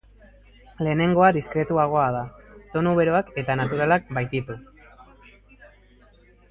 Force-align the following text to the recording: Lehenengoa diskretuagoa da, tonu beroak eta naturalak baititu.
Lehenengoa 0.85 1.27
diskretuagoa 1.37 2.07
da, 2.15 2.23
tonu 2.73 2.95
beroak 3.03 3.31
eta 3.43 3.59
naturalak 3.63 4.13
baititu. 4.19 4.61